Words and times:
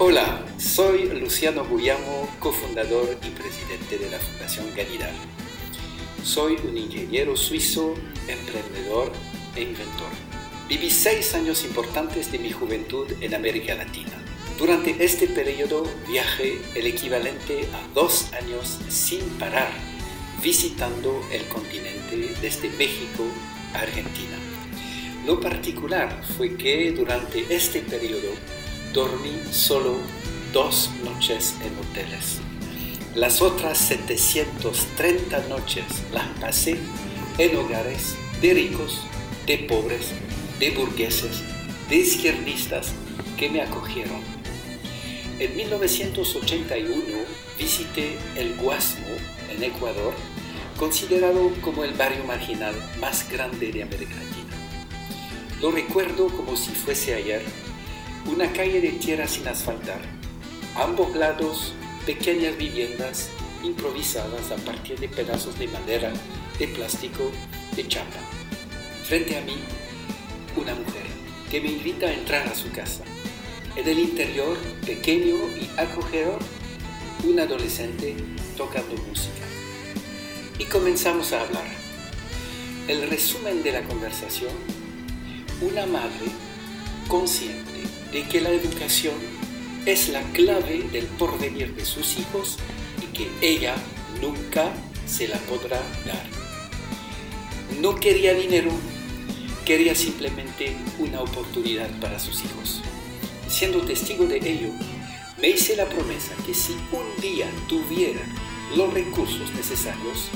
Hola, 0.00 0.46
soy 0.58 1.06
Luciano 1.06 1.64
Guyamo, 1.64 2.28
cofundador 2.38 3.18
y 3.20 3.30
presidente 3.30 3.98
de 3.98 4.08
la 4.08 4.20
Fundación 4.20 4.66
Ganidal. 4.76 5.12
Soy 6.22 6.54
un 6.68 6.76
ingeniero 6.76 7.36
suizo, 7.36 7.94
emprendedor 8.28 9.10
e 9.56 9.62
inventor. 9.62 10.12
Viví 10.68 10.88
seis 10.88 11.34
años 11.34 11.64
importantes 11.64 12.30
de 12.30 12.38
mi 12.38 12.52
juventud 12.52 13.08
en 13.20 13.34
América 13.34 13.74
Latina. 13.74 14.12
Durante 14.56 15.04
este 15.04 15.26
periodo 15.26 15.82
viajé 16.06 16.60
el 16.76 16.86
equivalente 16.86 17.68
a 17.74 17.92
dos 17.92 18.32
años 18.34 18.78
sin 18.88 19.22
parar, 19.30 19.72
visitando 20.40 21.20
el 21.32 21.44
continente 21.48 22.36
desde 22.40 22.70
México 22.70 23.24
a 23.74 23.80
Argentina. 23.80 24.38
Lo 25.26 25.40
particular 25.40 26.22
fue 26.36 26.56
que 26.56 26.92
durante 26.92 27.52
este 27.52 27.80
periodo 27.80 28.28
dormí 28.92 29.40
solo 29.50 29.96
dos 30.52 30.90
noches 31.04 31.54
en 31.62 31.76
hoteles. 31.78 32.40
Las 33.14 33.42
otras 33.42 33.78
730 33.78 35.48
noches 35.48 35.84
las 36.12 36.26
pasé 36.40 36.78
en 37.38 37.56
hogares 37.56 38.16
de 38.40 38.54
ricos, 38.54 39.02
de 39.46 39.58
pobres, 39.58 40.12
de 40.58 40.70
burgueses, 40.70 41.42
de 41.88 41.96
izquierdistas 41.96 42.92
que 43.36 43.48
me 43.48 43.60
acogieron. 43.60 44.20
En 45.38 45.56
1981 45.56 46.96
visité 47.58 48.16
el 48.36 48.54
Guasmo 48.56 49.06
en 49.50 49.62
Ecuador, 49.62 50.14
considerado 50.78 51.52
como 51.60 51.84
el 51.84 51.92
barrio 51.94 52.24
marginal 52.24 52.74
más 53.00 53.28
grande 53.30 53.72
de 53.72 53.82
América 53.82 54.14
Latina. 54.14 54.56
Lo 55.60 55.70
recuerdo 55.70 56.28
como 56.28 56.56
si 56.56 56.70
fuese 56.70 57.14
ayer 57.14 57.42
una 58.26 58.52
calle 58.52 58.80
de 58.80 58.90
tierra 58.92 59.26
sin 59.26 59.46
asfaltar. 59.48 60.00
Ambos 60.74 61.14
lados, 61.14 61.72
pequeñas 62.06 62.56
viviendas 62.56 63.30
improvisadas 63.62 64.50
a 64.50 64.56
partir 64.56 64.98
de 64.98 65.08
pedazos 65.08 65.58
de 65.58 65.68
madera, 65.68 66.12
de 66.58 66.68
plástico, 66.68 67.30
de 67.74 67.88
chapa. 67.88 68.20
Frente 69.04 69.36
a 69.36 69.40
mí, 69.42 69.56
una 70.56 70.74
mujer 70.74 71.06
que 71.50 71.60
me 71.60 71.68
invita 71.68 72.06
a 72.06 72.12
entrar 72.12 72.46
a 72.46 72.54
su 72.54 72.70
casa. 72.70 73.04
En 73.76 73.88
el 73.88 73.98
interior, 73.98 74.56
pequeño 74.84 75.36
y 75.56 75.68
acogedor, 75.78 76.38
un 77.24 77.40
adolescente 77.40 78.16
tocando 78.56 78.94
música. 79.08 79.46
Y 80.58 80.64
comenzamos 80.64 81.32
a 81.32 81.42
hablar. 81.42 81.66
El 82.86 83.08
resumen 83.08 83.62
de 83.62 83.72
la 83.72 83.82
conversación, 83.82 84.52
una 85.60 85.86
madre 85.86 86.26
consciente 87.06 87.77
de 88.12 88.22
que 88.24 88.40
la 88.40 88.50
educación 88.50 89.14
es 89.86 90.08
la 90.08 90.22
clave 90.32 90.84
del 90.92 91.06
porvenir 91.06 91.74
de 91.74 91.84
sus 91.84 92.18
hijos 92.18 92.58
y 93.02 93.16
que 93.16 93.28
ella 93.40 93.74
nunca 94.20 94.72
se 95.06 95.28
la 95.28 95.38
podrá 95.38 95.80
dar. 96.06 96.26
No 97.80 97.94
quería 97.94 98.34
dinero, 98.34 98.70
quería 99.64 99.94
simplemente 99.94 100.76
una 100.98 101.20
oportunidad 101.20 101.88
para 102.00 102.18
sus 102.18 102.44
hijos. 102.44 102.82
Siendo 103.48 103.80
testigo 103.82 104.26
de 104.26 104.36
ello, 104.36 104.72
me 105.40 105.50
hice 105.50 105.76
la 105.76 105.86
promesa 105.86 106.34
que 106.44 106.54
si 106.54 106.72
un 106.92 107.20
día 107.20 107.46
tuviera 107.68 108.20
los 108.76 108.92
recursos 108.92 109.52
necesarios, 109.54 110.28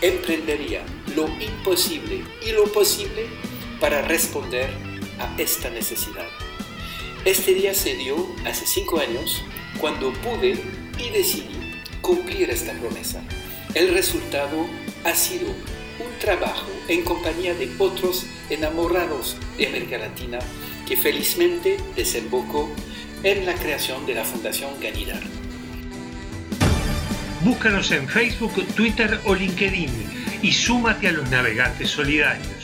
emprendería 0.00 0.84
lo 1.14 1.28
imposible 1.40 2.24
y 2.46 2.52
lo 2.52 2.64
posible 2.72 3.26
para 3.80 4.02
responder 4.02 4.70
a 5.18 5.34
esta 5.38 5.70
necesidad. 5.70 6.28
Este 7.24 7.54
día 7.54 7.72
se 7.72 7.94
dio 7.94 8.28
hace 8.44 8.66
cinco 8.66 9.00
años 9.00 9.42
cuando 9.80 10.12
pude 10.12 10.58
y 10.98 11.10
decidí 11.10 11.80
cumplir 12.02 12.50
esta 12.50 12.74
promesa. 12.74 13.22
El 13.74 13.94
resultado 13.94 14.66
ha 15.04 15.14
sido 15.14 15.48
un 15.48 16.18
trabajo 16.20 16.66
en 16.86 17.02
compañía 17.02 17.54
de 17.54 17.70
otros 17.78 18.26
enamorados 18.50 19.38
de 19.56 19.68
América 19.68 19.96
Latina 19.96 20.38
que 20.86 20.98
felizmente 20.98 21.78
desembocó 21.96 22.70
en 23.22 23.46
la 23.46 23.54
creación 23.54 24.04
de 24.04 24.16
la 24.16 24.24
Fundación 24.26 24.78
Ganidar. 24.78 25.22
Búscanos 27.40 27.90
en 27.90 28.06
Facebook, 28.06 28.66
Twitter 28.74 29.18
o 29.24 29.34
LinkedIn 29.34 29.90
y 30.42 30.52
súmate 30.52 31.08
a 31.08 31.12
los 31.12 31.30
navegantes 31.30 31.88
solidarios. 31.88 32.63